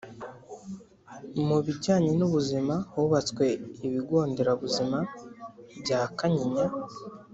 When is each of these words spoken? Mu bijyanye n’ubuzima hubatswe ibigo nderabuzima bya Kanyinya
Mu 1.47 1.57
bijyanye 1.65 2.11
n’ubuzima 2.19 2.73
hubatswe 2.93 3.45
ibigo 3.85 4.17
nderabuzima 4.29 4.97
bya 5.81 6.01
Kanyinya 6.17 6.65